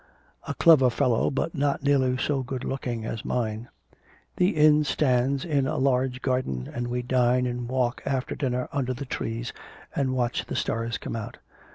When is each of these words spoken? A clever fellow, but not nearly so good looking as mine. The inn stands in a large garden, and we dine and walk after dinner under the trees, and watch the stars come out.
A 0.47 0.55
clever 0.55 0.89
fellow, 0.89 1.29
but 1.29 1.53
not 1.53 1.83
nearly 1.83 2.17
so 2.17 2.41
good 2.41 2.63
looking 2.63 3.05
as 3.05 3.23
mine. 3.23 3.69
The 4.37 4.55
inn 4.55 4.83
stands 4.83 5.45
in 5.45 5.67
a 5.67 5.77
large 5.77 6.23
garden, 6.23 6.67
and 6.73 6.87
we 6.87 7.03
dine 7.03 7.45
and 7.45 7.69
walk 7.69 8.01
after 8.03 8.33
dinner 8.33 8.67
under 8.71 8.95
the 8.95 9.05
trees, 9.05 9.53
and 9.95 10.15
watch 10.15 10.47
the 10.47 10.55
stars 10.55 10.97
come 10.97 11.15
out. 11.15 11.37